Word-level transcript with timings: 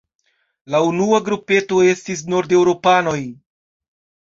La 0.75 0.79
unua 0.85 1.19
grupeto 1.27 1.83
estis 1.91 2.25
nordeŭropanoj. 2.35 3.17